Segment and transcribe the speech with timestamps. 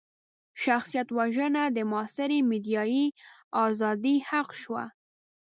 [0.63, 3.05] شخصيت وژنه د معاصرې ميډيايي
[3.65, 4.75] ازادۍ حق شو.